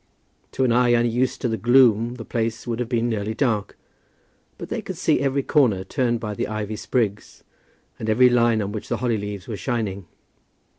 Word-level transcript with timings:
To 0.53 0.63
an 0.63 0.71
eye 0.71 0.93
unused 0.93 1.41
to 1.41 1.47
the 1.47 1.57
gloom 1.57 2.15
the 2.15 2.25
place 2.25 2.65
would 2.65 2.79
have 2.79 2.89
been 2.89 3.07
nearly 3.07 3.35
dark; 3.35 3.77
but 4.57 4.69
they 4.69 4.81
could 4.81 4.97
see 4.97 5.19
every 5.19 5.43
corner 5.43 5.83
turned 5.83 6.19
by 6.19 6.33
the 6.33 6.47
ivy 6.47 6.75
sprigs, 6.75 7.43
and 7.99 8.09
every 8.09 8.27
line 8.27 8.63
on 8.63 8.71
which 8.71 8.89
the 8.89 8.97
holly 8.97 9.19
leaves 9.19 9.47
were 9.47 9.57
shining. 9.57 10.07